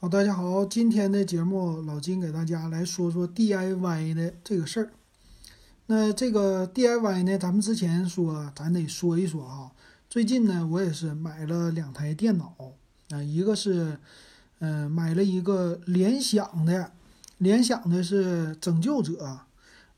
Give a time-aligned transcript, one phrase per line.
[0.00, 4.92] 好，大家好，今天的节目老金给大家来说说 DIY 的这个事儿。
[5.86, 9.72] 那这个 DIY 呢，咱们之前说，咱得说一说啊。
[10.08, 12.54] 最近呢，我也是买了两台电脑
[13.10, 13.98] 啊，一个是，
[14.60, 16.92] 嗯，买了一个联想的，
[17.38, 19.40] 联想的是拯救者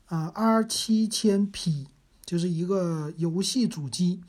[0.07, 1.85] 啊 R 七千 P，
[2.25, 4.19] 就是一个游戏主机。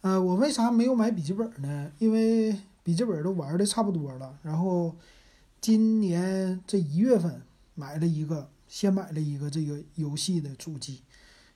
[0.00, 1.92] 呃，我为啥没有买笔记本呢？
[2.00, 4.96] 因为笔记本都玩的差不多了，然后
[5.60, 7.42] 今年这一月份
[7.74, 11.02] 买了一个，先买了一个这个游戏的主机。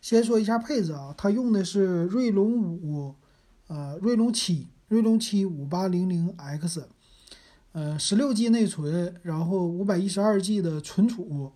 [0.00, 3.14] 先说一下配置啊，它用的是锐龙五，
[3.66, 6.86] 呃，锐龙七，锐龙七五八零零 X，
[7.72, 11.50] 呃，十六 G 内存，然后五百一十二 G 的存储，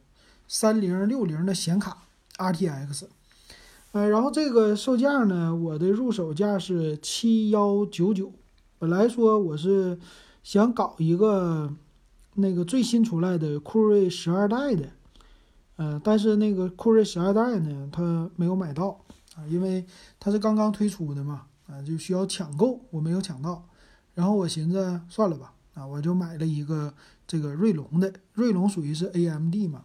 [0.49, 2.09] 三零六零的显卡
[2.39, 3.05] ，RTX，
[3.93, 8.33] 呃，然后这个售价呢，我的入手价是七幺九九。
[8.81, 9.99] 本来说我是
[10.43, 11.71] 想搞一个
[12.37, 14.89] 那个最新出来的酷睿十二代的，
[15.77, 18.99] 呃，但是那个酷睿十二代呢，它没有买到
[19.37, 19.85] 啊，因为
[20.19, 23.63] 它是刚刚推出的嘛，啊，就需要抢购，我没有抢到。
[24.15, 26.95] 然后我寻思算了吧，啊，我就买了一个
[27.27, 29.83] 这个锐龙的，锐龙属于是 AMD 嘛。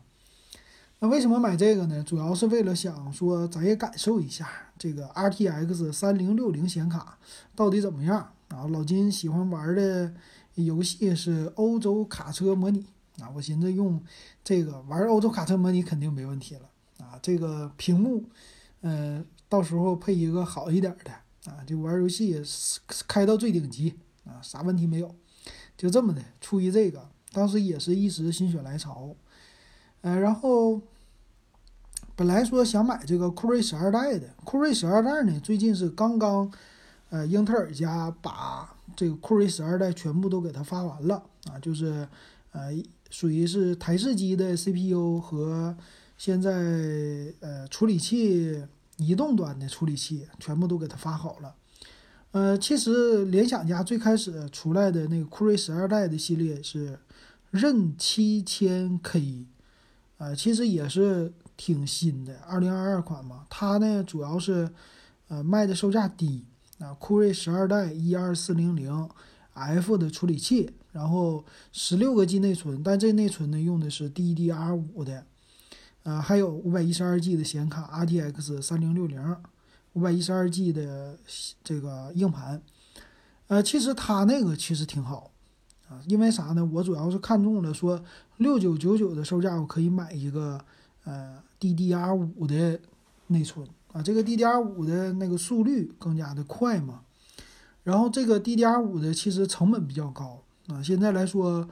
[1.00, 2.02] 那为什么买这个呢？
[2.02, 4.48] 主要是为了想说咱也感受一下
[4.80, 7.18] 这个 RTX 三零六零显卡
[7.54, 8.32] 到底怎么样。
[8.50, 10.14] 啊，老金喜欢玩的
[10.54, 12.86] 游戏是欧洲卡车模拟
[13.20, 14.02] 啊，我寻思用
[14.44, 17.18] 这个玩欧洲卡车模拟肯定没问题了啊。
[17.22, 18.24] 这个屏幕，
[18.82, 21.12] 嗯，到时候配一个好一点的
[21.52, 22.40] 啊，就玩游戏
[23.08, 25.14] 开到最顶级啊，啥问题没有。
[25.76, 29.16] 就这么的，出于这个，当时也是一时心血来潮，
[30.02, 30.80] 呃，然后
[32.16, 36.52] 本来说想买这个酷睿十二代的，酷睿十二代呢，最近是刚刚。
[37.09, 42.08] 呃，英特尔家把这个酷睿十二代全部都给它发完了啊，就是
[42.52, 42.72] 呃，
[43.09, 45.78] 属于是台式机的 CPU 和
[46.17, 46.52] 现在
[47.39, 48.66] 呃处理器
[48.97, 51.56] 移动端的处理器全部都给它发好了。
[52.31, 57.00] 呃，其实联想家最开始出来的那个酷睿十二代的系列是
[57.51, 59.46] 刃七千 K，
[60.18, 63.46] 呃，其实也是挺新的，二零二二款嘛。
[63.50, 64.69] 它呢主要是
[65.30, 66.44] 呃卖的售价低。
[66.80, 69.09] 啊，酷睿十二代一二四零零
[69.53, 75.25] F 的处理器，然后十六个 G 内存，但这内存呢用的是 DDR 五的，
[76.03, 79.38] 呃，还有五百一十二 G 的显卡，RTX 三零六零，
[79.94, 81.18] 五百一十二 G 的
[81.63, 82.62] 这个硬盘，
[83.47, 85.31] 呃，其实它那个其实挺好，
[85.88, 86.66] 啊，因为啥呢？
[86.74, 88.03] 我主要是看中了说
[88.36, 90.59] 六九九九的售价，我可以买一个
[91.06, 92.78] 呃 DDR 五的
[93.28, 93.66] 内存。
[93.95, 97.00] 啊，这个 DDR 五的那个速率更加的快嘛，
[97.83, 101.66] 然后这个 DDR 五的其实成本比较高啊，现在来说，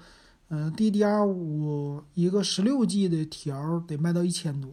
[0.47, 4.71] 嗯，DDR 五一个十六 G 的条得卖到一千多，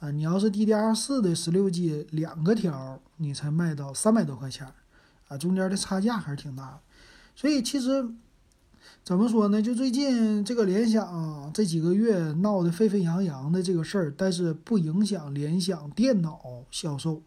[0.00, 4.70] 啊，你要是 DDR 四的十六 G 两个条，你才卖到三百多块钱，
[5.28, 6.80] 啊，中间的差价还是挺大的，
[7.34, 8.10] 所以其实。
[9.08, 9.62] 怎么说呢？
[9.62, 16.38] 就最近这个联想这几个月闹得沸沸扬扬的这个事儿，但是不影响联想电脑
[16.70, 17.22] 销售。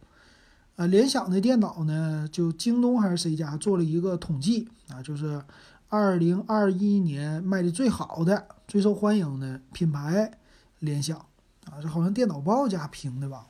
[0.75, 5.41] 呃，联想的电脑呢，就京东还是谁家做了一个统计啊，就是
[5.89, 10.37] 二零二一年卖的最好的、最受欢迎的品牌，
[10.77, 11.17] 联想
[11.65, 13.47] 啊，这好像电脑报家评的吧？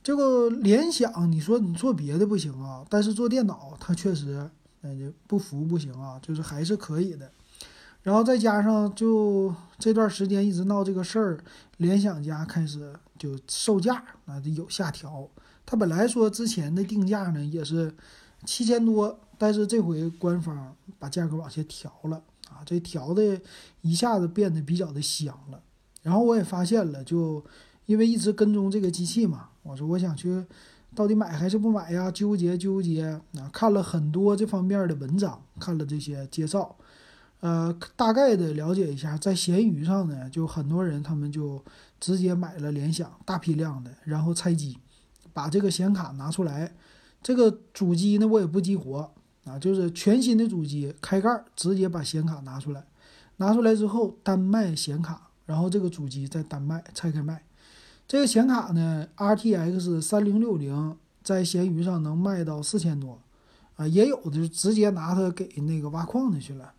[0.00, 4.48] 这个联想，你说你做别的不行啊，但是做电脑它确实。
[4.82, 7.30] 那就不服不行啊，就是还是可以的。
[8.02, 11.38] 然后再加上就这段时间一直闹这个事儿，
[11.76, 15.28] 联想家开始就售价啊有下调。
[15.66, 17.94] 他本来说之前的定价呢也是
[18.46, 23.38] 七千多，但是这回官方把价格往下调了啊，这调的
[23.82, 25.62] 一下子变得比较的香了。
[26.02, 27.44] 然后我也发现了，就
[27.84, 30.46] 因为一直跟踪这个机器嘛，我说我想去。
[30.94, 32.10] 到底买还是不买呀？
[32.10, 33.04] 纠结纠结
[33.38, 33.48] 啊！
[33.52, 36.76] 看了很多这方面的文章，看了这些介绍，
[37.38, 41.62] 呃，大概的了解一下，在闲鱼上呢，就很多人他们就
[42.00, 44.78] 直接买了联想大批量的，然后拆机，
[45.32, 46.74] 把这个显卡拿出来，
[47.22, 49.12] 这个主机呢我也不激活
[49.44, 52.84] 啊，就是全新的主机开盖，直接把显卡拿出来，
[53.36, 57.44] 拿出来之后单卖显卡，然后这个主机再单卖，拆开卖。
[58.10, 63.16] 这个显卡呢，RTX 三零六零在闲鱼上能卖到四千多，
[63.76, 66.72] 啊，也有的直接拿它给那个挖矿的去了，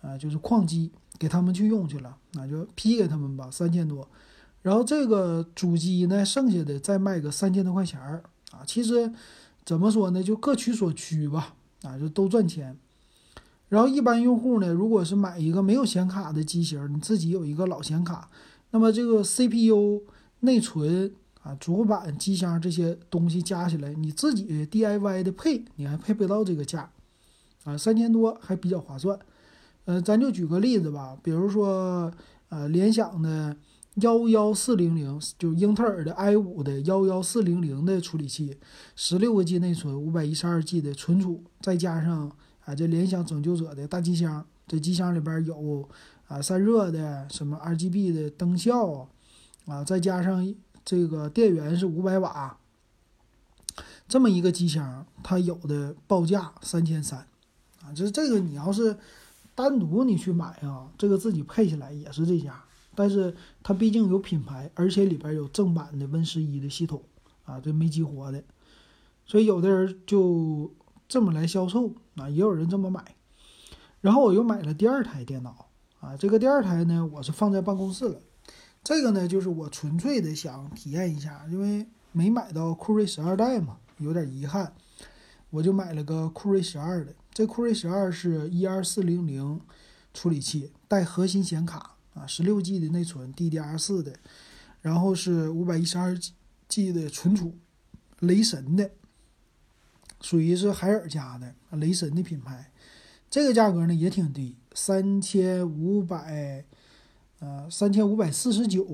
[0.00, 4.08] 啊，就是矿机给他们去用去了，那就批给他们吧，三千多。
[4.62, 9.12] 然后这个主机呢，剩下的再卖个三千多块钱儿，啊，其实
[9.66, 12.74] 怎么说呢，就各取所需吧，啊，就都赚钱。
[13.68, 18.30] 然后一般用户呢，如果是买一个没有显卡的机型，你自己有一个老显卡，
[18.70, 20.04] 那么这个 CPU、
[20.40, 26.90] 内存啊、主板、机箱这些东西加起来，你自己 DIY 的配，你还配不到这个价，
[27.64, 29.18] 啊，三千多还比较划算。
[29.84, 32.12] 呃，咱就举个例子吧，比如说
[32.48, 33.56] 呃，联想的。
[33.96, 38.56] 幺幺四零零就英特尔的 i 五的幺幺四零零的处理器，
[38.94, 42.30] 十六个 G 内存，五百一十二 G 的存储，再加上
[42.64, 45.86] 啊这联想拯救者的大机箱，这机箱里边有
[46.28, 49.08] 啊散热的什么 RGB 的灯效啊
[49.66, 50.54] 啊，再加上
[50.84, 52.58] 这个电源是五百瓦，
[54.08, 57.26] 这么一个机箱，它有的报价三千三
[57.82, 58.98] 啊，就是这个你要是
[59.54, 62.64] 单独你去买啊，这个自己配起来也是这家。
[62.92, 67.02] 但是它毕竟有品牌，而且里边有正版的 Win 十一的系统
[67.44, 68.42] 啊，这没激活的，
[69.24, 70.74] 所以有的人就
[71.08, 73.14] 这么来销售啊，也有人这么买。
[74.00, 75.68] 然后我又买了第二台电脑
[76.00, 78.20] 啊，这个第二台呢，我是放在办公室了。
[78.82, 84.72] 这个呢，就是我纯粹的想体验一下，因为没买到酷睿十二代嘛，有点遗憾，
[85.50, 87.14] 我就买了个酷睿十二的。
[87.32, 89.60] 这酷睿十二是一二四零零
[90.12, 91.96] 处理器，带核心显卡。
[92.12, 94.12] 啊，十六 G 的内存，DDR 四的，
[94.80, 96.18] 然后是五百一十二
[96.66, 97.56] G 的存储，
[98.18, 98.90] 雷神的，
[100.20, 102.72] 属于是海尔家的雷神的品牌，
[103.30, 106.64] 这个价格呢也挺低，三千五百，
[107.40, 108.86] 呃，三千五百四十九，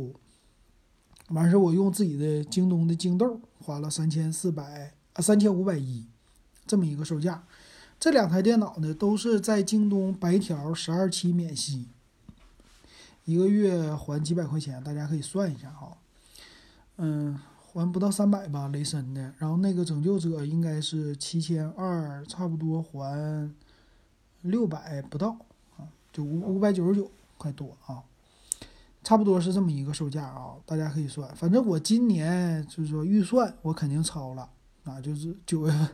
[1.29, 6.07] 完事我用自己的京东的京豆花了三千四百啊，三千五百一，
[6.67, 7.45] 这么一个售价，
[7.99, 11.89] 这两台电脑呢都是在京东白条十二期免息。
[13.25, 15.97] 一个月还几百块钱，大家可以算一下哈。
[16.99, 17.37] 嗯，
[17.73, 19.35] 还不到三百吧，雷神的。
[19.39, 23.51] 然后那个拯救者应该是七千二，差不多还
[24.43, 25.37] 六百不到
[25.77, 28.01] 啊，就五五百九十九块多啊，
[29.07, 31.33] 差不多是这么一个售价啊，大家可以算。
[31.37, 34.51] 反正我今年就是说预算我肯定超了
[34.83, 35.89] 啊，就是九月份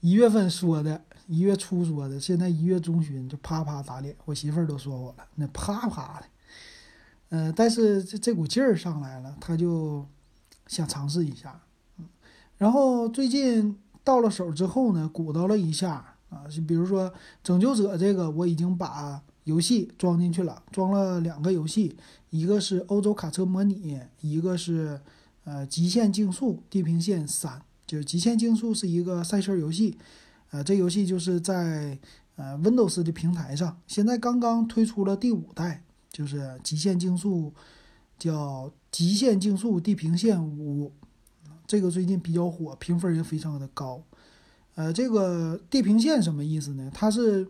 [0.00, 1.02] 一月份说的。
[1.28, 6.26] 一月初说的，现在一月中旬就啪啪打脸，我媳妇儿都说我了，那啪啪的，
[7.28, 10.04] 嗯，但是这这股劲儿上来了，他就
[10.66, 11.58] 想尝试一下，
[11.98, 12.06] 嗯，
[12.58, 17.10] 然后最近到了手之后呢，鼓捣了一下啊，就比如说
[17.44, 21.96] 拯救者这个，我已经把游戏装进去了，装了两个游戏，
[22.30, 25.00] 一个是欧洲卡车模拟，一个是
[25.44, 29.96] 呃极限竞速地平线三，就是极限竞速是一个赛车游戏。
[30.52, 31.98] 呃，这游戏就是在
[32.36, 37.48] 呃 Windows 的平台上，现在刚刚推出了第五代，就是《极限竞速》，
[38.18, 40.88] 叫《极限竞速：地平线五》，
[41.66, 44.02] 这个最近比较火，评分也非常的高。
[44.74, 46.90] 呃，这个地平线什么意思呢？
[46.94, 47.46] 它是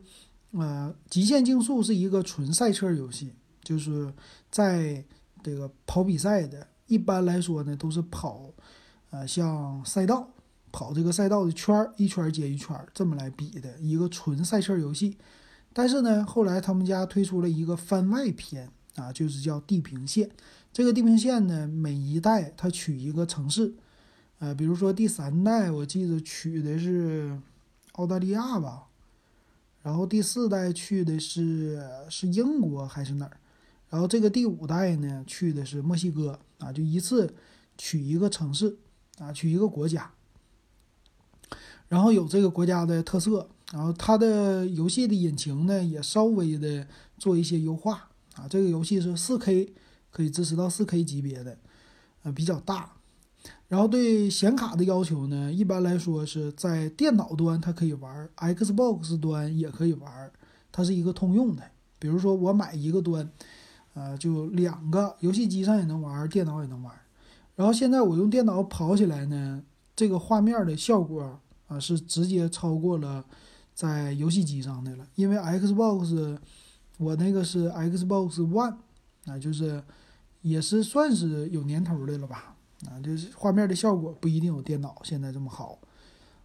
[0.52, 3.32] 呃，《极限竞速》是一个纯赛车游戏，
[3.62, 4.12] 就是
[4.50, 5.04] 在
[5.42, 8.50] 这个跑比赛的，一般来说呢都是跑，
[9.10, 10.28] 呃，像赛道。
[10.72, 15.18] 跑这个赛道的圈儿，一圈接一圈，这么来比的一个纯赛车游戏。
[15.72, 20.28] 但是呢，后来他们家推出了一个番外篇啊，就是叫《地平线》。
[20.72, 23.74] 这个地平线呢，每一代它取一个城市，
[24.38, 27.36] 呃，比如说第三代我记得取的是
[27.94, 28.84] 澳大利亚吧，
[29.82, 33.36] 然后第四代去的是是英国还是哪儿？
[33.88, 37.34] 然后这个第五代呢，去的是墨西哥啊，就一次
[37.78, 38.76] 取一个城市
[39.18, 40.10] 啊，取一个国家。
[41.88, 46.86] 然后有这个国家的特色，然后它的游戏的引擎呢也稍微的
[47.18, 48.46] 做一些优化啊。
[48.48, 49.70] 这个游戏是 4K，
[50.10, 51.58] 可以支持到 4K 级别的，
[52.22, 52.92] 呃比较大。
[53.68, 60.30] 然后对显卡的要求呢，一般来说是在电脑端它可以玩，Xbox 端也可以玩，
[60.72, 61.62] 它是一个通用的。
[61.98, 63.30] 比如说我买一个端，
[63.94, 66.94] 呃就两个游戏机上也能玩，电脑也能玩。
[67.56, 69.62] 然后现在我用电脑跑起来呢，
[69.94, 71.40] 这个画面的效果。
[71.70, 73.24] 啊，是直接超过了
[73.72, 76.36] 在游戏机上的了，因为 Xbox，
[76.98, 78.74] 我那个是 Xbox One，
[79.26, 79.80] 啊，就是
[80.42, 82.49] 也是算是有年头的了吧，
[82.88, 85.78] 啊，就是画面的效果不一定有电脑现在这么好，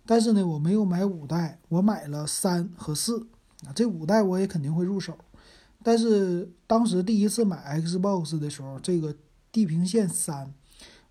[0.06, 3.28] 但是呢，我没有买五代，我买了三和四，
[3.66, 5.18] 啊，这五代我也肯定会入手，
[5.82, 9.16] 但是当时第一次买 Xbox 的时候，这个
[9.52, 10.54] 地平线三，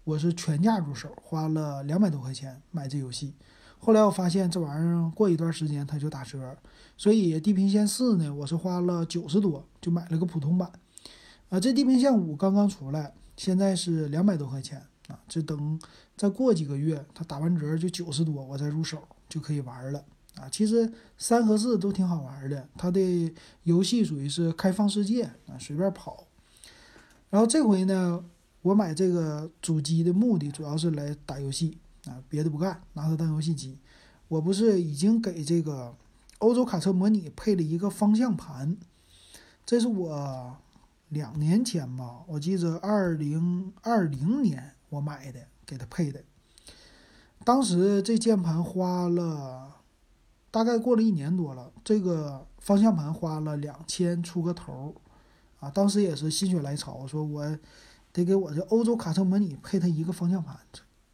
[0.05, 3.35] 我是全价入手，花了两百多块钱买这游戏。
[3.79, 6.57] 后来我发现这玩意儿过一段时间它就打折，
[6.97, 10.71] 所以《地平线四》呢，我是花了九十多就买了个普通版。
[11.51, 15.79] 啊，这《地平线五》刚刚出来，现在是两百多块钱啊，这等
[16.17, 20.05] 再过几个月它打完折就九十多，我再入手就可以玩了
[20.37, 20.49] 啊。
[20.51, 23.33] 其实三和四都挺好玩的，它的
[23.65, 26.27] 游戏属于是开放世界啊，随便跑。
[27.31, 28.25] 然后这回呢，
[28.63, 33.77] 我买这个主机的目的主要是来打游戏啊，别的不干，拿它当游戏机。
[34.29, 35.95] 我不是已经给这个
[36.39, 38.77] 欧洲卡车模拟配了一个方向盘，
[39.67, 40.57] 这是我
[41.11, 46.23] 两年前吧，我记着二零二零年我买的，给他配的。
[47.45, 49.77] 当时这键盘花了
[50.51, 55.71] 大概过了一年多了，这个方向盘花了两千出个头儿啊！
[55.71, 57.59] 当时也是心血来潮，说我
[58.13, 60.57] 得给我这欧洲卡车模拟配它一个方向盘，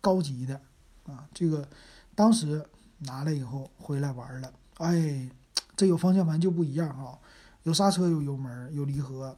[0.00, 0.60] 高级的
[1.04, 1.26] 啊！
[1.34, 1.66] 这个
[2.14, 2.64] 当时
[2.98, 5.28] 拿来以后回来玩了，哎，
[5.74, 7.18] 这有方向盘就不一样哈，
[7.62, 9.34] 有刹车，有油门，有离合，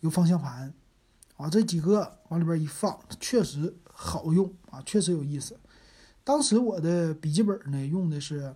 [0.00, 0.74] 有方向盘
[1.36, 5.56] 啊，这几个往里边一放，确实好用啊，确实有意思。
[6.22, 8.54] 当时我的笔记本呢用的是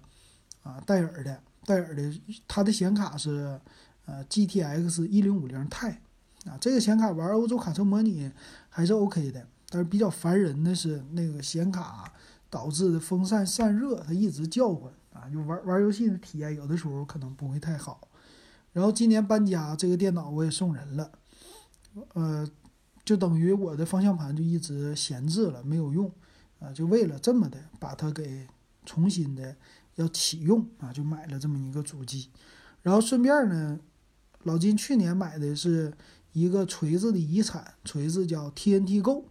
[0.62, 3.61] 啊戴尔的，戴尔的，它的显卡是
[4.04, 5.97] 呃 GTX 一零五零 Ti
[6.47, 8.30] 啊，这个显卡玩欧洲卡车模拟
[8.68, 12.12] 还是 OK 的，但是比较烦人的是那个显卡
[12.50, 18.00] 导致的风扇散热，它一直叫唤啊，就玩玩游戏的体验有的时候可能不会太好。
[18.73, 21.11] 然后今年搬家，这个电脑我也送人了，
[22.14, 22.49] 呃，
[23.08, 26.12] 就等于我的方向盘就一直闲置了，没有用。
[26.58, 28.46] 啊，就为了这么的把它给
[28.84, 29.56] 重新的
[29.94, 32.28] 要启用啊，就买了这么一个主机，
[32.82, 33.80] 然后顺便呢，
[34.42, 35.94] 老金去年买的是
[36.34, 39.24] 一个锤子的遗产，锤子叫 TNT Go。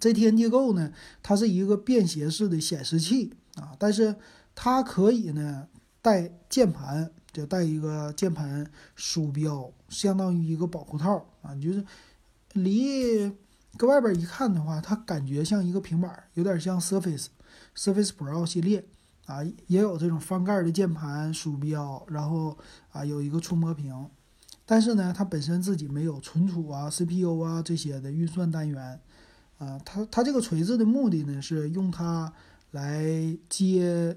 [0.00, 0.90] 这 TNT Go 呢，
[1.22, 4.16] 它是一个便携式的显示器啊，但是
[4.54, 5.68] 它可以呢
[6.00, 11.84] 带键盘，就带一个键盘鼠标，相当于一个保护套啊，就是
[12.54, 13.30] 离。
[13.76, 17.26] 搁外边一看的话，它感觉像一个平板，有点像 Surface、
[17.76, 18.86] Surface Pro 系列
[19.26, 22.56] 啊，也有这种翻盖的键盘、鼠标，然后
[22.92, 24.08] 啊有一个触摸屏。
[24.64, 29.00] 但是呢，它本身自己没有存储啊、CPU 啊这些的运算单元
[29.58, 29.76] 啊。
[29.84, 32.32] 它它这个锤子的目的呢，是用它
[32.70, 34.16] 来接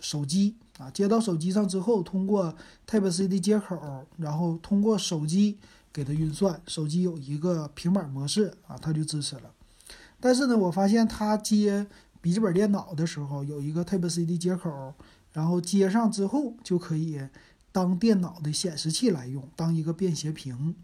[0.00, 2.52] 手机啊，接到手机上之后，通过
[2.88, 5.58] Type C 的接口，然后通过手机。
[5.96, 9.50] 给它运算，手机有一个平板模式啊，它就支持了。
[10.20, 11.86] 但是呢，我发现它接
[12.20, 14.92] 笔记本电脑的时候有一个 Type C 的接口，
[15.32, 17.18] 然后接上之后就可以
[17.72, 20.74] 当电脑的显示器来用，当一个便携屏。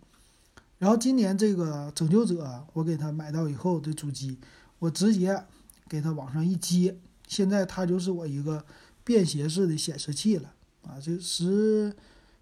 [0.78, 4.38] 然后今年这个拯救者，我给它买到以后的主机，
[4.78, 5.44] 我直接
[5.90, 6.96] 给它往上一接，
[7.28, 8.64] 现在它就是我一个
[9.04, 10.54] 便携式的显示器了
[10.84, 11.94] 啊，这十。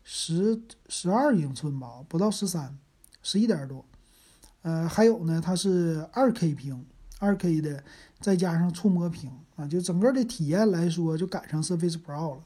[0.02, 2.78] 十十二英寸吧，不到十三，
[3.22, 3.84] 十一点多。
[4.62, 6.84] 呃，还有呢，它是二 K 屏，
[7.18, 7.82] 二 K 的，
[8.20, 12.42] 再加上触摸屏啊，就整个的体验来说，就赶上 Surface Pro 了。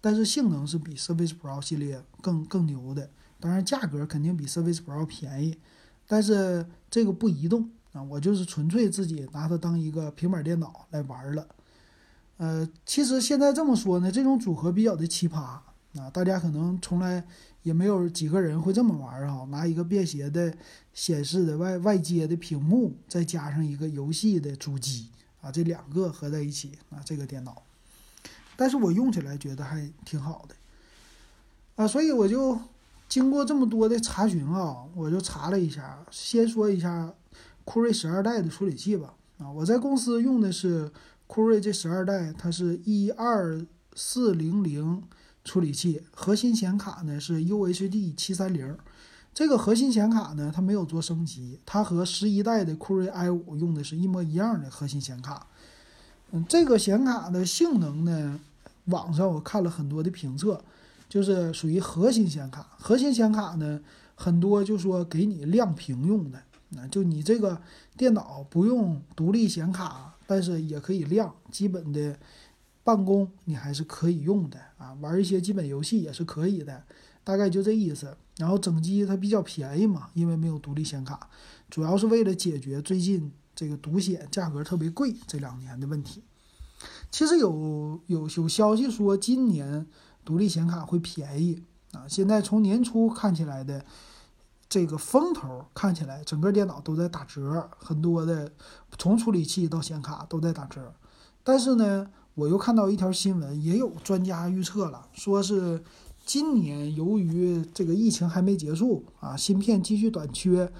[0.00, 3.10] 但是性能是比 Surface Pro 系列更更牛的，
[3.40, 5.58] 当然价格肯定比 Surface Pro 便宜。
[6.06, 11.48] 但是这个不移动啊，我就是纯粹自己拿它当一个平板电脑来玩了。
[12.36, 15.58] 呃，其实现在这么说呢，这种组合比较的奇葩。
[15.98, 17.24] 啊，大家可能从来
[17.62, 19.46] 也没有几个人会这么玩啊！
[19.50, 20.54] 拿一个便携的
[20.92, 25.08] 显示的外外接的屏幕，再加上一个游戏的主机
[25.40, 27.62] 啊，这两个合在一起啊，这个电脑。
[28.56, 30.54] 但是我用起来觉得还挺好的
[31.76, 32.58] 啊，所以我就
[33.08, 37.12] 经过这么多的查询啊，我就查了一下，先说一下
[37.64, 39.14] 酷睿十二代的处理器吧。
[39.38, 40.92] 啊，我在公司用的是
[41.26, 45.02] 酷睿这十二代，它是一二四零零。
[45.46, 48.76] 处理器核心显卡呢是 UHD 七三零，
[49.32, 55.46] 这个核心显卡呢它没有做升级，它和十一代的酷睿 i 五用的是一模一样的核心显卡。
[56.32, 58.40] 嗯，这个显卡的性能呢，
[58.86, 60.60] 网上我看了很多的评测，
[61.08, 62.66] 就是属于核心显卡。
[62.76, 63.80] 核心显卡呢，
[64.16, 67.62] 很多就说给你亮屏用的，那就你这个
[67.96, 72.18] 电脑不用独立显卡，但是也可以亮，基本的。
[72.86, 76.84] 办公你还是可以用的啊，玩一些基本游戏也是可以的，
[77.24, 78.16] 大概就这意思。
[78.36, 81.28] 然后整机它比较便宜嘛，因为没有独立显卡，
[81.68, 86.22] 主要是为了解决最近这个独显价格特别贵这两年的问题。
[87.10, 89.84] 其实有有有消息说今年
[90.24, 93.84] 独立显卡会便宜啊，现在从年初看起来的
[94.68, 98.52] 这个风头看起来，整个电脑都在打折，很多的
[98.96, 100.94] 从处理器到显卡都在打折，
[101.42, 102.08] 但是呢。
[102.36, 105.82] 我又看到一条新闻，也有专家预测了，说是
[106.24, 110.70] 今年由于这个疫情还没结束啊，芯片继续短缺，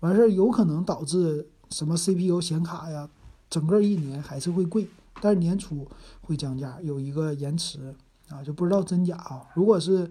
[0.00, 3.08] 完事儿有可能导致什么 CPU 显卡呀，
[3.50, 4.86] 整个一年还是会贵，
[5.20, 5.88] 但是年初
[6.20, 7.94] 会降价，有一个延迟。
[8.28, 9.46] 啊，就不知道真假啊。
[9.54, 10.10] 如果是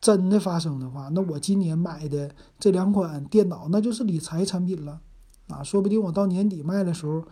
[0.00, 5.00] 真的发生的话，那我今年买的这两款电脑那就是理财产品了
[5.48, 7.24] 啊，说不定我到年底卖的时候，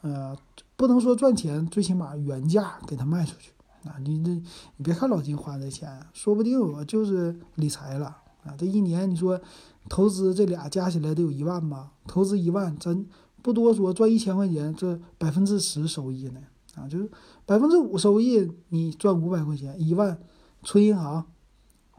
[0.00, 0.34] 呃，
[0.76, 3.52] 不能说赚钱，最起码原价给它卖出去
[3.88, 3.96] 啊。
[4.04, 8.06] 你这你别看老金花这钱，说不定我就是理财了
[8.44, 8.54] 啊。
[8.56, 9.40] 这一年你说
[9.88, 11.92] 投资这俩加起来得有一万吧？
[12.06, 13.06] 投资一万，咱
[13.42, 16.40] 不多说，赚一千块钱，这百分之十收益呢
[16.74, 17.10] 啊，就是
[17.44, 20.18] 百分之五收益，你赚五百块钱，一万
[20.62, 21.24] 存银行。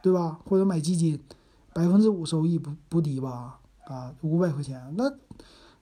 [0.04, 0.40] 对吧？
[0.46, 1.20] 或者买基金，
[1.74, 3.60] 百分之五收益不不低吧？
[3.86, 5.12] 啊，五百块钱，那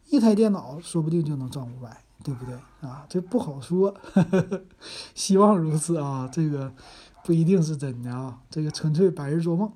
[0.09, 2.55] 一台电脑说不定就能赚五百，对不对？
[2.81, 3.93] 啊，这不好说，
[5.15, 6.29] 希望如此啊。
[6.31, 6.73] 这个
[7.23, 9.71] 不一定是真的啊，这个纯粹白日做梦。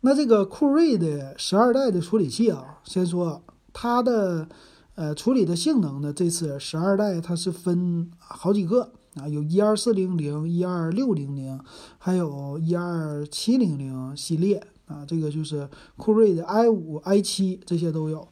[0.00, 4.48] 那这个酷睿的十二代的处理器啊，先说它的
[4.94, 8.92] 呃处理的性能呢，这次十二代它是分好几个。
[9.14, 11.58] 啊，有一二四零零、一二六零零，
[11.98, 18.26] 还有一二七零零系列啊，这个就是酷睿的 i 五、i 七这些都有。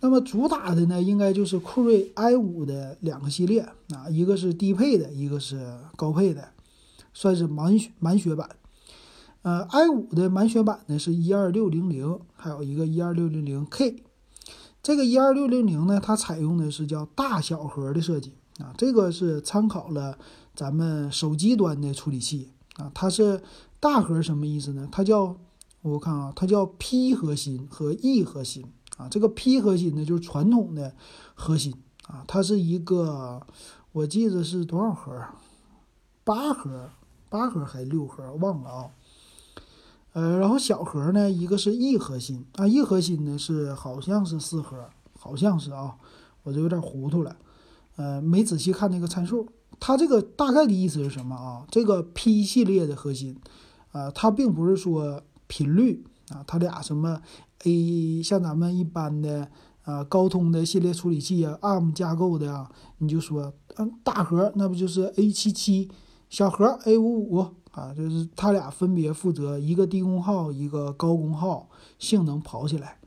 [0.00, 3.60] 那么主打的呢，应该就是酷睿 i 五的两个系列
[3.90, 6.48] 啊，一个是低配的，一个是高配的，
[7.12, 8.48] 算是满血满血版。
[9.42, 14.02] 呃，i 五的满血版呢是一二六零零，还有一个一二六零零 K。
[14.82, 18.32] 这个一二六零零呢，它采用的是叫大小核的设计。
[18.58, 20.18] 啊，这个是参考了
[20.54, 23.42] 咱们手机端的处理器啊，它是
[23.78, 24.88] 大核什么意思呢？
[24.90, 25.36] 它叫
[25.90, 28.64] 我看啊，它叫 P 核心和 E 核心
[28.96, 29.08] 啊。
[29.08, 30.94] 这个 P 核心呢，就是传统的
[31.34, 31.74] 核心
[32.08, 33.40] 啊，它是一个
[33.92, 35.22] 我记得是多少核？
[36.24, 36.90] 八核，
[37.28, 38.34] 八核还是六核？
[38.34, 38.90] 忘了啊。
[40.12, 44.88] 呃，然后小核呢，一个是 E 核心啊，E 核心呢是好像是四核，
[45.18, 45.96] 好像是啊，
[46.42, 47.36] 我就有点糊涂了。
[47.96, 49.46] 呃，没仔细看那个参数，
[49.78, 51.66] 它这个大概的意思是什么啊？
[51.70, 53.38] 这个 P 系列的核心，
[53.92, 57.20] 啊，它并不是说频率啊，它俩什么
[57.64, 59.48] A 像咱们一般的
[59.82, 65.90] 啊高通的系列处理器啊，ARM 架构的啊，你就说嗯大核那不就是 A 七七，
[66.28, 72.98] 小核 A 五五啊，就是它俩分别负责一个低功耗，一个高功耗，性能跑起来。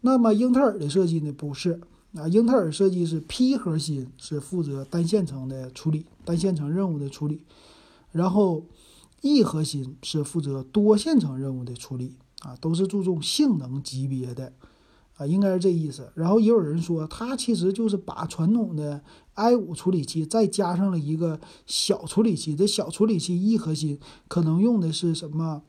[0.00, 1.80] 那么英特尔的设计呢，不是。
[2.14, 7.42] 啊，英特尔设计是 P 核心是负责单线程的处理，单线程任务的处理，
[8.10, 8.64] 然后
[9.26, 14.52] E 核心是负责多线程任务的处理啊，都是注重性能级别的
[15.16, 16.10] 啊，应该是这意思。
[16.14, 19.02] 然后也有人说，它其实就是把传统的
[19.34, 25.62] i 五处理器再加上了一个小处理器，这小处理器 E 核心可能用的是什么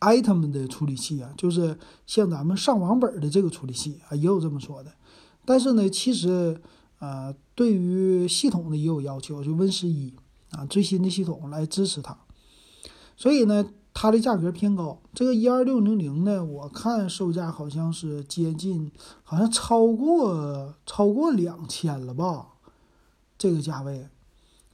[0.00, 4.92] Atom 的处理器啊，就是像咱们上网本的这个处理器啊，也有这么说的。
[5.44, 6.60] 但是呢，其实，
[6.98, 10.12] 呃，对于系统呢也有要求，就 Win 十一
[10.50, 12.16] 啊，最新的系统来支持它，
[13.20, 14.98] 所以呢，它的价格偏高。
[15.12, 18.90] 这个一二六零零呢，我看售价好像是接近，
[19.22, 22.46] 好像超过超过两千了吧，
[23.36, 24.08] 这个价位，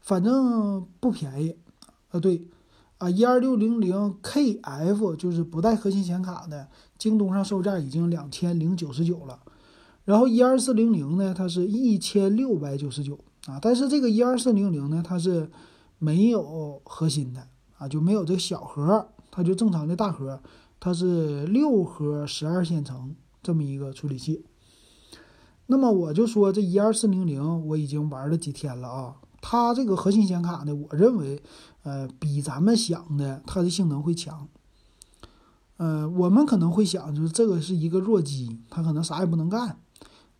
[0.01, 1.57] 反正不便宜
[2.13, 2.21] 啊。
[2.21, 2.47] 对，
[2.99, 9.41] 啊，一二六零零 KF 就是不带核心显卡的，京东上售价已经两千零九十九了。
[10.05, 15.51] 然后一二四零零呢，它是一千六百九十九啊，但是这个一二四零零呢，它是
[15.99, 20.41] 没有核心的啊，就没有这个小核，它就正常的大核，
[20.81, 24.45] 它是六核十二线程这么一个处理器。
[25.67, 31.43] 那么我就说这一二四零零我已经玩了几天了啊，它这个核心显卡呢，我认为
[31.83, 34.49] 呃比咱们想的它的性能会强。
[35.79, 39.79] 呃，我们可能会想就是这个是一个弱鸡，它可能啥也不能干。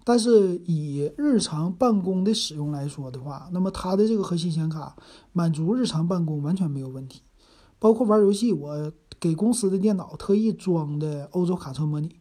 [0.03, 4.97] 但是以日常办公的使用来说的话，那么它的这个核心显卡
[5.33, 7.21] 满足日常办公完全没有问题，
[7.79, 12.17] 包括玩游戏，我给公司的电脑特意装的欧洲卡车模拟。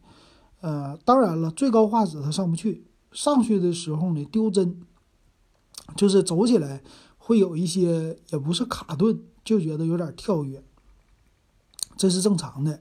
[0.60, 4.80] 呃，当然了，最高画质它上不去，上去的时候呢丢帧，
[5.96, 6.82] 就是走起来
[7.18, 10.62] 会有一些也不是卡顿，就觉得有点跳跃，
[11.96, 12.80] 这是正常的。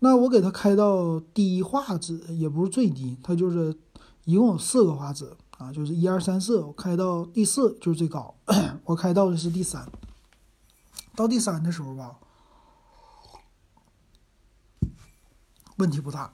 [0.00, 3.76] 那我给它开到低画质，也不是最低，它就是。
[4.24, 5.28] 一共有四个画质
[5.58, 8.32] 啊，就是一二三四，我开到第四就是最高，
[8.86, 9.84] 我开到的是第三。
[11.14, 12.16] 到第三的时候吧，
[15.76, 16.32] 问题不大，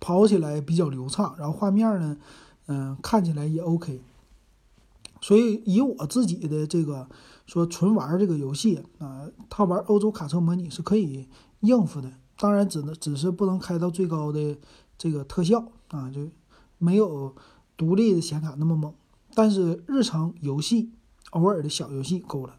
[0.00, 2.16] 跑起来比较流畅，然后画面呢，
[2.66, 4.02] 嗯，看起来也 OK。
[5.20, 7.08] 所以以我自己的这个
[7.46, 11.28] 说纯玩这个游戏啊，他玩欧洲卡车模拟是可以
[11.60, 14.58] 应付的，当然只能只是不能开到最高的
[14.96, 16.28] 这个特效啊，就。
[16.78, 17.36] 没有
[17.76, 18.92] 独立的显卡那么猛，
[19.34, 20.90] 但是日常游戏
[21.30, 22.58] 偶尔的小游戏够了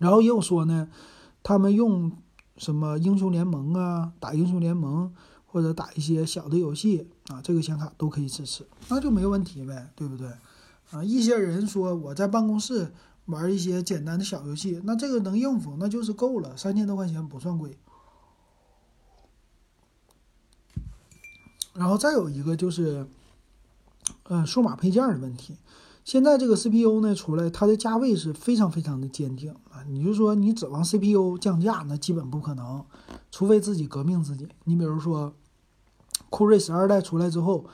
[0.00, 0.88] 然后也有说呢，
[1.42, 2.10] 他们用
[2.56, 5.14] 什么英雄联盟啊，打英雄联盟
[5.46, 10.26] 或者打一些小的游戏啊，这个显卡都可以支持，那就没问题呗，对不对？
[10.90, 12.92] 啊，一些人说我在办公室
[13.26, 17.76] 玩一些简单的小游戏，那这个能应付，那就是够了，三千多块钱不算贵。
[21.74, 23.06] 然后再有一个就是，
[24.22, 25.56] 呃，数码配件的问题。
[26.10, 29.84] 现在这个 CPU 呢出来，它的价位是非常非常的坚定啊！
[29.88, 32.84] 你就说你指望 CPU 降价，那基本不可能，
[33.30, 34.48] 除非自己革命自己。
[34.64, 35.32] 你比如说，
[36.28, 37.64] 酷睿十二代出来之后，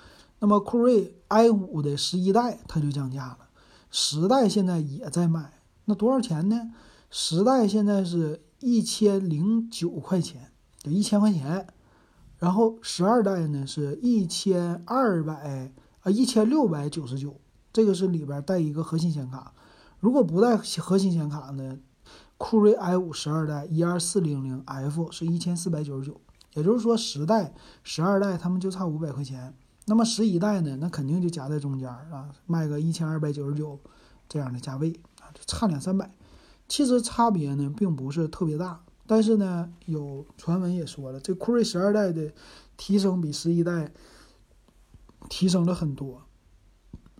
[0.40, 3.38] 那么酷睿 i 五的十一代它就降价了，
[3.90, 5.54] 十代现在也在卖，
[5.86, 6.74] 那多少钱呢？
[7.08, 11.66] 十代现在是一千零九块钱，就一千块钱。
[12.36, 15.72] 然后十二代呢是一千二百
[16.02, 17.40] 啊一千六百九十九，
[17.76, 19.52] 这个是里边带一个核心显卡。
[20.00, 21.76] 如果不带核心显卡呢，
[22.38, 26.18] 酷睿 i 五十二代一二四零零 F 是一千四百九十九，
[26.54, 27.52] 也就是说十代、
[27.84, 29.54] 十二代他们就差五百块钱。
[29.84, 33.78] 那么十一代呢，那肯定就夹在中间啊，卖个一千二百九十九
[34.26, 36.10] 这样的价位啊，就差两三百。
[36.66, 38.80] 其实差别呢并不是特别大。
[39.06, 42.32] 但是呢，有传闻也说了，这酷睿十二代的
[42.78, 43.92] 提升比十一代
[45.28, 46.22] 提升了很多，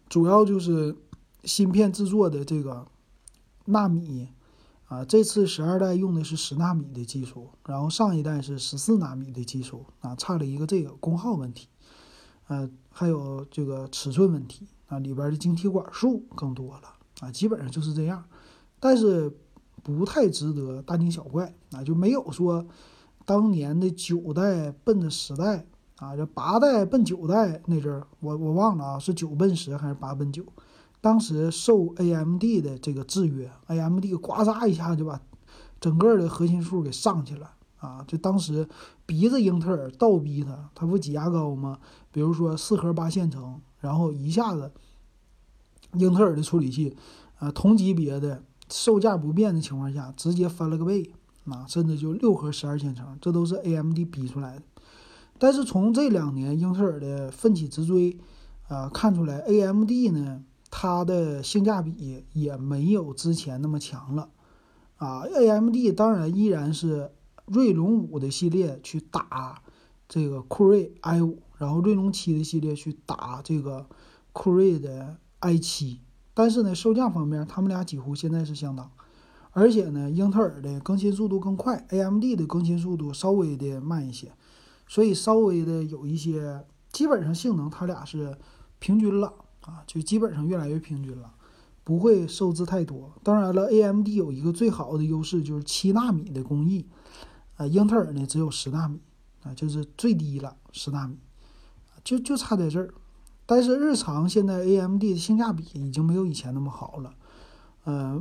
[0.09, 0.97] 主要就是
[1.45, 2.87] 芯片制作的这个
[3.67, 4.29] 纳米
[4.87, 11.69] 啊，这次十二代用的是十纳米的技术，然后上一代是十四纳米的技术啊，差了一个这个功耗问题，
[12.49, 14.67] 呃，还有这个尺寸问题。
[14.87, 16.83] 啊，里边的晶体管数更多了
[17.21, 18.25] 啊，基本上就是这样，
[18.81, 19.33] 但是。
[19.83, 22.67] 不太值得大惊小怪啊，就没有说
[23.25, 25.65] 当年的九代奔着十代
[25.99, 30.45] 啊，这八代奔九代那阵儿，我我忘了啊，是九奔十还是八奔九？
[31.01, 35.21] 当时受 AMD 的这个制约，AMD 呱嚓一下就把
[35.81, 38.05] 整个的核心数给上去了啊！
[38.09, 38.69] 就当时
[39.05, 41.79] 逼着英特尔倒逼他，他不挤牙膏吗？
[42.11, 44.73] 比如说四核八线程，然后一下子
[45.93, 46.97] 英特尔的处理器
[47.39, 48.43] 啊，同级别的。
[48.69, 51.13] 售价不变的情况下，直接翻了个倍，
[51.45, 54.63] 啊，甚至就六核十二线程，这都是 AMD 逼出来的。
[55.39, 58.19] 但是从这两年英特尔的奋起直追，
[58.69, 64.29] 啊，看出来 AMD 呢，它的性价比也没有之前那么强了，
[64.97, 67.13] 啊，AMD 当然依然是
[67.47, 69.63] 锐龙五的系列去打
[70.09, 73.87] 这个酷睿 i 五，然后锐龙七的系列去打这个
[74.33, 76.01] 酷睿的 i 七。
[76.35, 78.91] 但是呢，售价方面，他们俩几乎现在是相当，
[79.53, 84.33] 而且呢，英特尔的更新速度更快，AMD 的更新速度稍微的慢一些，
[84.87, 88.37] 所以稍微的有一些，基本上性能它俩是
[88.79, 91.33] 平均了啊，就基本上越来越平均了，
[91.83, 93.13] 不会受制太多。
[93.23, 96.87] 当然了，AMD 有一个最好的优势就是七纳米的工艺，
[97.57, 99.01] 啊，英特尔呢只有十纳米
[99.43, 101.19] 啊，就是最低了十纳米，
[102.05, 102.95] 就就差在这儿。
[103.45, 107.15] 但是日常现在 A M D 的性价比已经没有以前那么好了，
[107.85, 108.21] 呃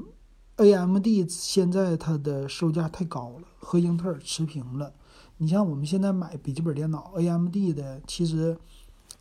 [0.58, 4.94] ，A M D 现在它的售价太高了，和英特尔持平了。
[5.38, 8.58] 你像我们现在买笔记本电脑 A M D 的，其实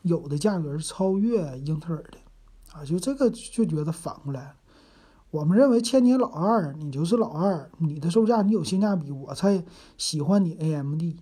[0.03, 2.19] 有的价格是超越英特尔的，
[2.73, 4.55] 啊，就这个就觉得反过来了。
[5.31, 9.65] 我们认为千年老二，你就是老二，你的售价你有性价比，我才
[9.99, 11.17] 喜欢你 A M D，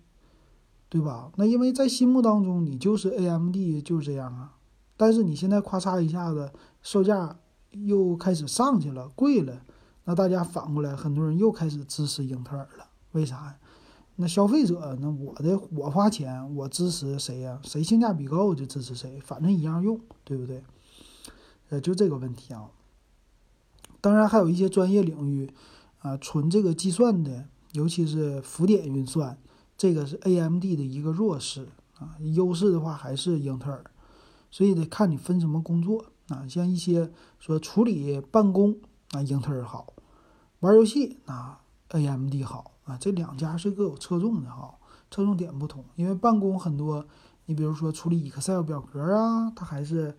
[0.91, 1.33] 对吧？
[1.37, 4.57] 那因为在心目当中你就是 A M D 就是这样啊。
[4.99, 7.39] 但是你现在咔嚓一下子售价
[7.71, 9.63] 又开始上去了，贵了，
[10.05, 12.89] 那大家反过来，很多人又开始支持英特尔了。
[13.13, 13.57] 为啥呀？
[14.17, 17.61] 那消费者，那我的我花钱，我支持谁呀？
[17.63, 20.63] 谁性价比高我就支持谁，反正一样用，对不对？
[21.71, 22.71] 呃，就这个问题啊。
[24.01, 25.51] 当然还有一些专业领域
[26.01, 29.39] 啊，纯这个计算的，尤其是浮点运算，
[29.79, 33.85] 这个是 AMD 的一个弱势啊，优势的话还是英特尔。
[34.51, 38.77] 所以得看你分什么工作啊，像一些说处理办公
[39.13, 39.95] 啊，英特尔好；
[40.61, 42.97] 玩游戏啊，AMD 好啊。
[42.99, 44.75] 这两家是各有侧重的哈，
[45.11, 45.85] 侧重点不同。
[45.97, 47.07] 因为办公很多，
[47.47, 50.17] 你比如说处理 Excel 表格啊，它还是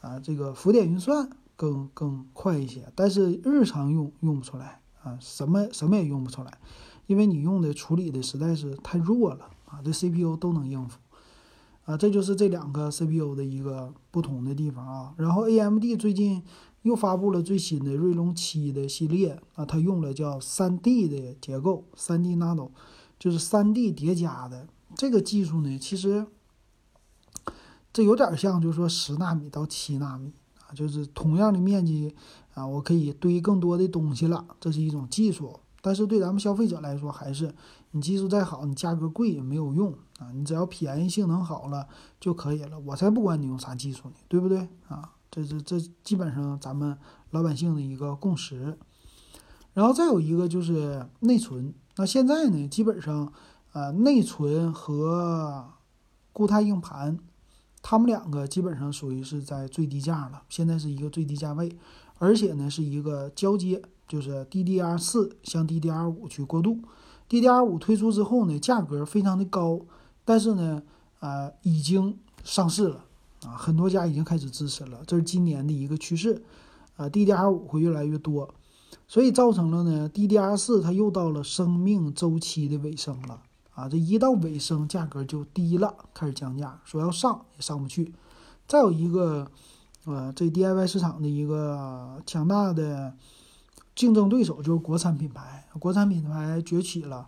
[0.00, 2.90] 啊这个浮点运算更更快一些。
[2.94, 6.58] 但是日常用用不出来啊，什么什么也用不出来，
[7.06, 10.98] 因为你用的处理的实在是太弱了啊，这 CPU 都能应付。
[11.86, 15.14] 啊，这就是这两个 CPU 的一个不同的地方啊。
[15.16, 16.44] 然后 AMD 最近
[16.82, 22.70] 又发布了最新的锐龙七的系列啊，它用了叫 3D 的结构，3D Nano，
[23.18, 25.78] 就是 3D 叠加的这个技术呢。
[25.78, 26.26] 其实
[27.92, 30.32] 这有点像，就是说十纳米到七纳米
[30.66, 32.14] 啊，就是同样的面积
[32.54, 35.60] 啊，我可以堆更多的东西了，这是一种技术。
[35.82, 37.54] 但是对咱们消费者来说，还是
[37.90, 41.88] 你技术再好，你价格贵也没有用啊，你只要便宜、性能好了
[42.18, 42.78] 就可以了。
[42.80, 45.12] 我才不管你用啥技术呢，对不对啊？
[45.30, 46.96] 这这这基本上咱们
[47.30, 48.76] 老百姓的一个共识。
[49.72, 53.32] 然后再有一个就是内存，那现在呢，基本上
[53.72, 55.64] 呃内存和
[56.32, 57.18] 固态硬盘。
[57.82, 61.74] 他们两个基本上属于是在最低价了，现在是一个最低价位，
[62.18, 66.80] 而且呢是一个交接，就是 DDR 四向 DDR 五去过渡。
[67.26, 69.80] DDR 五推出之后呢，价格非常的高，
[70.26, 70.82] 但是呢，
[71.20, 73.04] 呃，已经上市了
[73.46, 76.42] 啊，很多家已经开始支持了，这是今年的一个趋势，
[76.96, 78.54] 啊，DDR 五会越来越多，
[79.08, 83.42] 所以造成了呢，DDR 四它又到了生命周期的尾声了。
[83.72, 88.12] 啊，这一到尾声，价格就低了，开始降价，说要上也上不去。
[88.66, 89.50] 再有一个，
[90.04, 93.14] 呃，这 DIY 市场的一个强大的
[93.94, 97.26] 竞争对手就是国产品牌，国产品牌崛起了，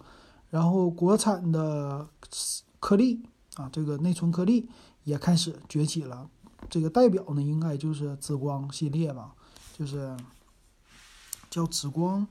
[0.51, 2.07] 然后国产的
[2.79, 3.23] 颗粒
[3.55, 4.69] 啊，这个内存颗粒
[5.05, 6.29] 也开始崛起了。
[6.71, 9.33] 这个代表呢，应该就是紫光系列吧，
[9.77, 10.17] 就是
[11.51, 12.27] 叫紫光，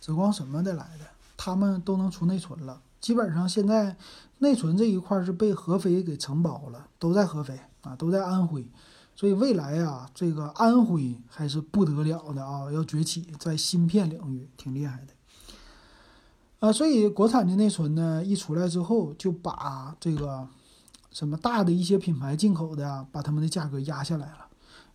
[0.00, 2.82] 紫光什么的来的，他们都能出内存了。
[3.00, 3.96] 基本上现在
[4.38, 8.68] 内存这一块是被合肥给承包了，都在合肥啊，都在安徽，
[9.14, 15.12] 所以未来啊，这个安徽还是不得了的啊，要崛起在芯片领域，挺厉害的
[16.58, 16.72] 啊。
[16.72, 20.48] 所以国产的内存呢，一出来之后，就把这个
[21.16, 24.48] 什么大的一些品牌进口的，把他们的价格压下来了。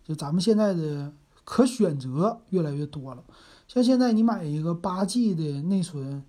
[0.04, 1.12] 就咱们现在的
[1.44, 3.24] 可选择越来越多了，
[3.66, 6.22] 像现在你买一个八 G 的内存。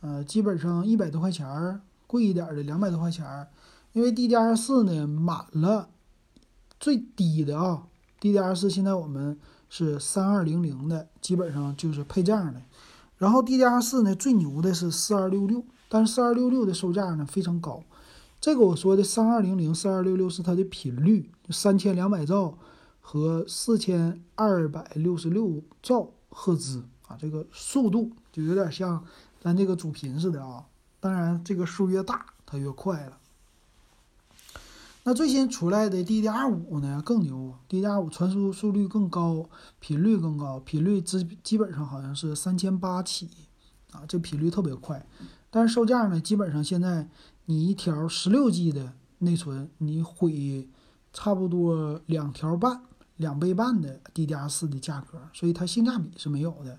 [0.00, 3.48] 呃，基本上一百多块钱儿，贵一点的两百多块钱儿，
[3.94, 5.88] 因为 DDR 四呢满了，
[6.78, 7.88] 最低的啊
[8.20, 9.36] ，DDR 四现在我们
[9.70, 12.60] 是三二零零的，基本上就是配这样的。
[13.16, 17.82] 然后 DDR 四呢最牛的是四二六六，但是四二六六的售价呢非常高。
[18.40, 22.56] 这个我说的三二零零、四二六六是它的频率，三千两百兆
[23.00, 29.04] 和四千二百六十六兆赫兹啊，这个速度就有点像。
[29.40, 30.66] 咱这个主频似的啊，
[30.98, 33.18] 当然这个数越大它越快了。
[35.04, 39.48] 那最新出来的 DDR 五呢更牛，DDR 五传输速率更高，
[39.78, 43.30] 频率更高，频率基基本上好像是三千八起
[43.92, 45.06] 啊，这频率特别快。
[45.50, 47.08] 但是售价呢，基本上现在
[47.50, 50.68] 你一条十六 G 的内存，你毁
[51.14, 52.82] 差不多两条半、
[53.16, 56.78] 两倍半的 DDR 四的价格，所以它性价比是没有的。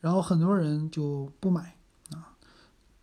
[0.00, 1.76] 然后很多人就不买
[2.12, 2.32] 啊。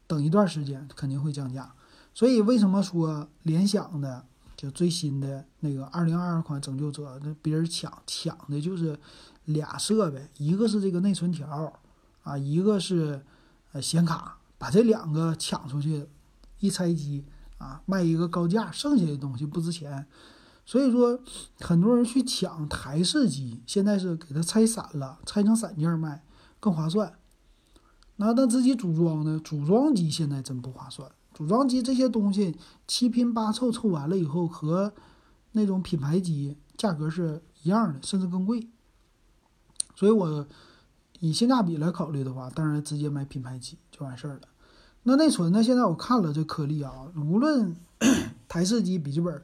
[0.07, 1.71] 等一段时间肯定会降价，
[2.11, 4.25] 所以为什么说联想的
[4.57, 8.99] 就最新的那个二零二二款拯救者，那别人抢抢的就是
[9.45, 11.71] 俩设备，一个是这个内存条
[12.23, 13.23] 啊，一个是
[13.73, 16.07] 呃显卡，把这两个抢出去，
[16.59, 17.25] 一拆机
[17.57, 20.05] 啊卖一个高价，剩下的东西不值钱，
[20.65, 21.19] 所以说
[21.59, 26.23] 很多人去抢台式机，现在是给它拆散了，拆成散件卖
[26.59, 27.13] 更划算。
[28.17, 29.39] 那他自己组装呢？
[29.43, 31.11] 组装机现在真不划算。
[31.33, 34.93] 组装机这些东西七拼八凑凑完了以后，和
[35.51, 38.69] 那种品牌机价格是一样的，甚至更贵。
[39.95, 40.47] 所以我
[41.19, 44.41] 以性价比来考虑的话，当然直接买品牌机就完事儿了。
[45.07, 45.61] 那内存呢？
[45.61, 47.75] 现在我看了这颗粒啊，无论
[48.49, 49.39] 台式机、笔记本，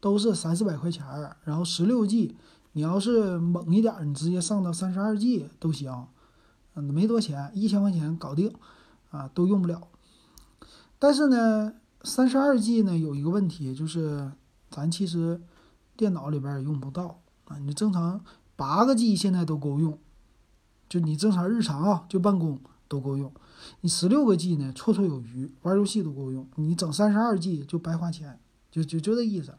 [0.00, 1.36] 都是三四百块钱儿。
[1.44, 2.34] 然后十六 G，
[2.72, 6.08] 你要是猛一点，你直接上到三十二 G 都行。
[6.74, 8.52] 嗯，没多钱，一千块钱搞定，
[9.12, 9.86] 啊，都用不了。
[10.98, 14.32] 但是呢，三十二 G 呢有一个问题，就是
[14.68, 15.40] 咱其实
[15.96, 17.56] 电脑里边也用不到啊。
[17.58, 18.20] 你正常
[18.56, 19.96] 八个 G 现在都够用，
[20.88, 23.32] 就你正常日常啊，就办公都够用。
[23.80, 26.46] 你十六个 G 呢，绰绰有余，玩游戏都够用。
[26.56, 28.38] 你整三十二 G 就白花钱，
[28.70, 29.54] 就就就这意思。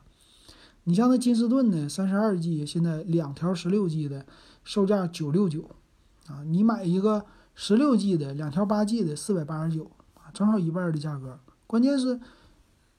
[0.85, 4.25] 你像那金士顿呢，三十二 G 现在两条十六 G 的
[4.63, 5.69] 售价九六九。
[6.27, 11.39] 啊，你买一个十六 G 的，两条八 G 的，四百八十九啊，正好一半的价格。
[11.67, 12.19] 关键是，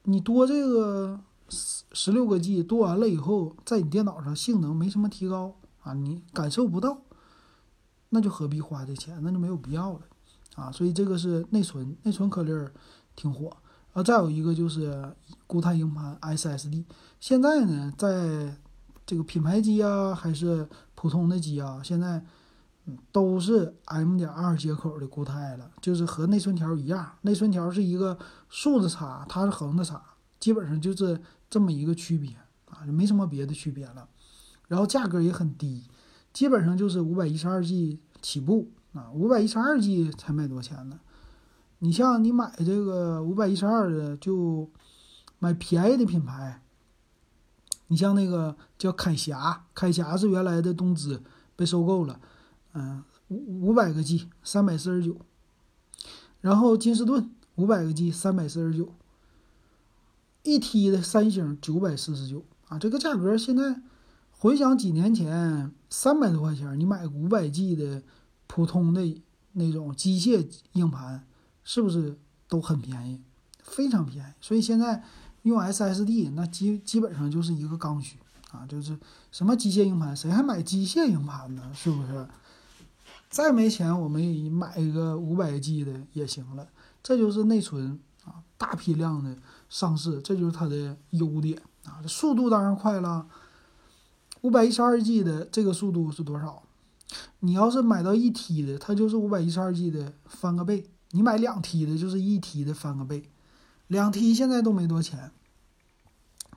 [0.04, 7.02] 你多这个十十六个 G 多完了以后，在你电脑上性能没什么提高啊，你感受不到，
[8.10, 9.18] 那就何必花这钱？
[9.22, 10.00] 那就没有必要了
[10.56, 10.72] 啊。
[10.72, 12.72] 所以这个是内存，内存颗粒儿
[13.14, 13.56] 挺火
[13.92, 14.02] 啊。
[14.02, 15.14] 再有一个就是
[15.46, 16.84] 固态硬盘 SSD，
[17.20, 18.58] 现在呢，在
[19.06, 22.24] 这个品牌机啊，还是普通的机啊，现在。
[23.10, 28.16] 都是 M 点二接口的固态了，就是和内存条一样，内存条是一个
[28.48, 30.00] 竖着插，它是横着插，
[30.38, 32.30] 基本上就是这么一个区别
[32.66, 34.08] 啊，就没什么别的区别了。
[34.68, 35.82] 然后价格也很低，
[36.32, 40.98] 基本上就是五百一十二 G 起步啊，五百一十二 G 才卖多少钱呢？
[41.80, 44.70] 你像你买这个五百一十二的，就
[45.38, 46.62] 买便宜的品牌。
[47.88, 51.22] 你像那个叫凯霞，凯霞是原来的东芝
[51.54, 52.18] 被收购了，
[52.72, 55.16] 嗯，五五百个 G 三百四十九，
[56.40, 58.92] 然后金士顿五百个 G 三百四十九，
[60.42, 63.80] 一 T 的三星九百四十九啊，这个价格现在
[64.32, 68.02] 回想几年前三百多块钱，你买五百 G 的
[68.46, 71.26] 普通的那种机械硬盘，
[71.64, 73.20] 是不是都很便宜，
[73.62, 74.32] 非常便宜？
[74.40, 75.02] 所以现在。
[75.46, 78.18] 用 SSD 那基基本上就是一个刚需
[78.50, 78.98] 啊，就是
[79.30, 81.70] 什么机械硬盘，谁还买机械硬盘呢？
[81.72, 82.26] 是不是？
[83.30, 86.66] 再没钱，我们也买一个五百 G 的也行了。
[87.00, 89.36] 这就是内存啊，大批量的
[89.68, 92.00] 上市，这就是它的优点啊。
[92.02, 93.24] 这速度当然快了，
[94.40, 96.60] 五百一十二 G 的这个速度是多少？
[97.40, 103.30] 你要是买到一 T 的，它就是五百一十二 G 的翻个倍；你买两 T 的，就是一 T 的翻个倍。
[103.86, 105.30] 两 T 现在都没多钱，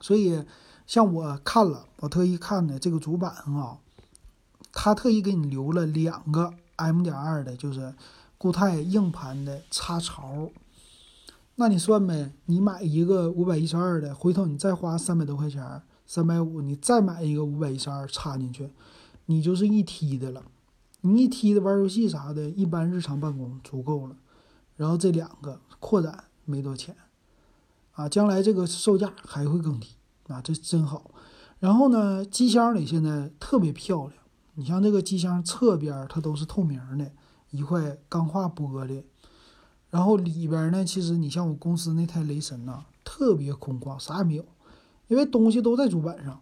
[0.01, 0.43] 所以
[0.87, 3.77] 像我看了，我特意看的这个主板啊，
[4.71, 7.93] 他特意给你留了两个 M 点二的，就是
[8.39, 10.49] 固态硬盘的插槽。
[11.55, 18.71] 那你算呗，你买一个五百一十二的，回头你再花三百多块钱，三百五，你再买一个五百一十二插进去，
[19.29, 20.43] 你就是一 T 的了。
[21.01, 24.15] 你一 T 的玩游戏啥的，一般日常办公足够了。
[24.75, 26.95] 然后这两个扩展没多钱。
[27.91, 29.89] 啊，将来这个售价还会更低
[30.29, 31.11] 啊，这真好。
[31.59, 34.13] 然后呢，机箱里现在特别漂亮。
[34.55, 37.11] 你像这个机箱侧边，它都是透明的，
[37.51, 39.03] 一块钢化玻璃。
[39.91, 44.45] 然后里边呢，其实你像我公司那台雷神呐，特别空旷，啥也没有，
[45.07, 46.41] 因为东西都在主板上。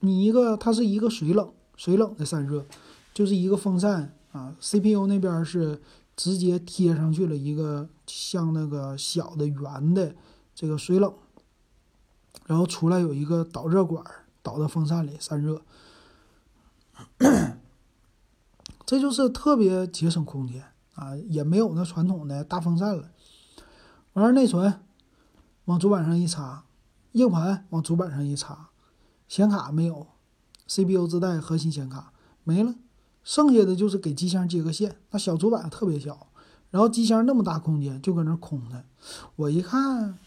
[0.00, 2.64] 你一个，它是一个水冷水冷的散热，
[3.12, 4.54] 就是一个风扇啊。
[4.60, 5.82] CPU 那边是
[6.14, 10.14] 直接贴上去了一个像那个小的圆的。
[10.54, 11.12] 这个水冷，
[12.46, 14.04] 然后出来有一个导热管
[14.42, 15.62] 导到风扇里散热，
[18.86, 20.62] 这就是特别节省空间
[20.94, 23.10] 啊，也没有那传统的大风扇了。
[24.12, 24.78] 完事内存
[25.64, 26.64] 往主板上一插，
[27.12, 28.68] 硬盘往主板上一插，
[29.26, 30.06] 显卡没有
[30.72, 32.12] ，CPU 自带核心显卡
[32.44, 32.74] 没了，
[33.22, 34.96] 剩下的就是给机箱接个线。
[35.10, 36.28] 那小主板特别小，
[36.70, 38.84] 然后机箱那么大空间就搁那空的，
[39.36, 40.18] 我一看。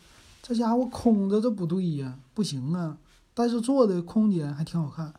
[0.48, 3.00] 这家伙空着，这不对呀，不行啊！
[3.34, 5.12] 但是做的空间还挺好看。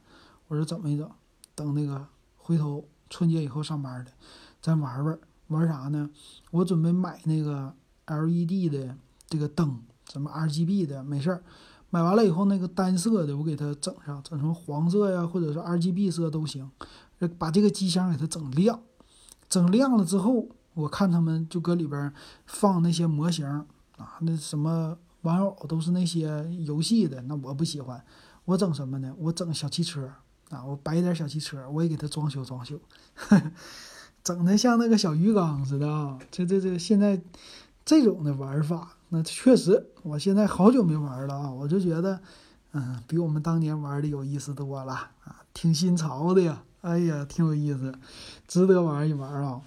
[0.46, 1.10] 我说怎么一整？
[1.56, 4.12] 等那个回头春节以后上班的，
[4.62, 6.08] 咱玩玩玩啥呢？
[6.52, 7.74] 我准备买那个
[8.06, 8.96] LED 的
[9.28, 11.42] 这个灯，什么 RGB 的，没事儿。
[11.90, 16.70] 买完了以后，那个单色的我给它整上，整成黄色呀，或者是 RGB 色都行。
[17.38, 18.80] 把这个机箱给它整亮，
[19.48, 22.12] 整亮了之后，我看他们就搁里边
[22.46, 23.46] 放那些模型
[23.96, 24.98] 啊，那什么。
[25.22, 28.00] 玩偶都是那些游戏的，那我不喜欢。
[28.44, 29.12] 我整什么呢？
[29.18, 30.08] 我整小汽车
[30.50, 30.64] 啊！
[30.64, 32.78] 我摆一点小汽车，我也给它装修装修，
[34.22, 36.16] 整的像那个小鱼缸似的啊！
[36.30, 37.20] 这这这，现在
[37.84, 41.50] 这种的玩法，那确实，我现在好久没玩了啊！
[41.50, 42.20] 我就觉得，
[42.72, 46.62] 嗯，比我们当年玩的有意思多了啊，挺新潮的呀！
[46.82, 47.94] 哎呀，挺有意思，
[48.46, 49.60] 值得玩一玩啊，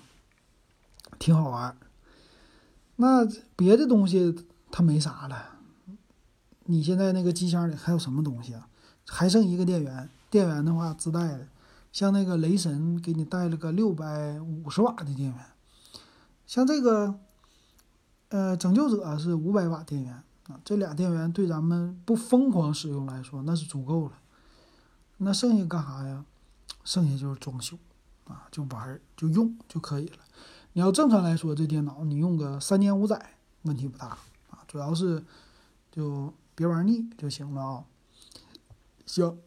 [1.18, 1.76] 挺好玩。
[2.98, 3.26] 那
[3.56, 4.46] 别的东西。
[4.72, 5.58] 它没啥了，
[6.66, 8.68] 你现在那个机箱里还有什么东西啊？
[9.08, 11.48] 还剩一个电源，电源的话自带的，
[11.92, 15.36] 像那个雷神给你带了个六百五十瓦的电源，
[16.46, 17.16] 像这个，
[18.30, 20.14] 呃，拯救者是五百瓦电源
[20.48, 24.14] 啊，这俩电源对咱们不疯狂使用来说那是足够了。
[25.18, 26.24] 那剩下干啥呀？
[26.84, 27.78] 剩下就是装修
[28.26, 30.18] 啊，就玩儿就用就可以了。
[30.74, 34.08] 你要正常来说，这电脑你用个三年五载问题不大
[34.50, 34.64] 啊。
[34.68, 35.24] 主要是，
[35.92, 37.84] 就别玩腻就行了啊。
[39.06, 39.38] 行，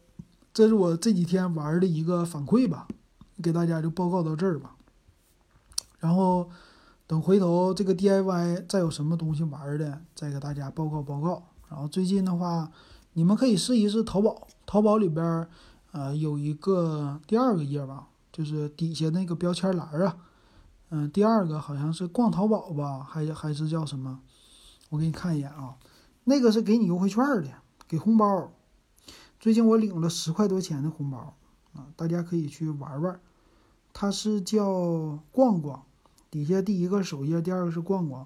[0.53, 2.87] 这是我这几天玩的一个反馈吧，
[3.41, 4.75] 给大家就报告到这儿吧。
[5.99, 6.49] 然后
[7.05, 11.43] 等回头这个 DIY 再有什么东西玩的，再给大家报告报告。
[11.69, 12.71] 然后最近的话，
[13.13, 15.47] 你们可以试一试淘宝，淘宝里边
[15.91, 20.17] 呃有一个第二个页吧，就是底下那个标签栏啊，
[20.89, 24.21] 嗯，第二个好像是逛淘宝吧，还还是叫什么？
[24.89, 25.75] 我给你看一眼啊，
[26.23, 27.49] 那个是给你优惠券的，
[27.87, 28.51] 给红包。
[29.39, 31.35] 最近我领了十块多钱的红包
[31.73, 33.19] 啊，大家可以去玩玩。
[33.91, 35.83] 它是叫逛逛，
[36.33, 38.25] 底下第一个首页，第二个是逛逛，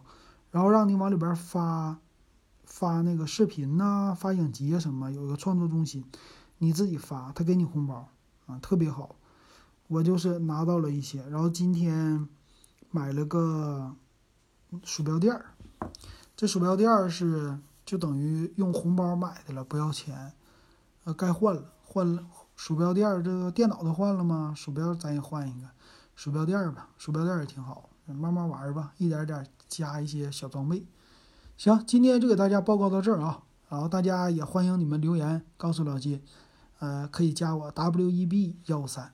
[0.50, 2.00] 然后让你往里边发
[2.64, 6.06] 发那个视频呐，发影集啊什么，有个创作中心，
[6.60, 8.08] 你自己发，他给你红包
[8.46, 9.18] 啊，特别好。
[9.90, 12.30] 我就是拿到了一些，然后今天
[12.92, 13.94] 买了个
[14.86, 15.46] 鼠标垫儿，
[16.34, 20.32] 这鼠标垫儿是就等于用红包买的了，不要钱，
[21.04, 24.54] 呃，该换了，换了鼠标垫儿，这个电脑都换了吗？
[24.56, 25.68] 鼠标咱也换一个，
[26.16, 30.86] 鼠标垫儿吧，鼠标垫儿也挺好，慢慢玩吧，一点点加一些小装备。
[31.58, 36.22] 行，今天就给大家报告到这儿啊，然后大家也欢迎你们留言告诉老金，
[36.80, 39.14] 呃，可以加我 W E B 幺三。